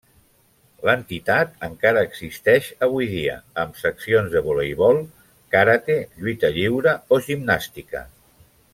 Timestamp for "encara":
1.67-2.01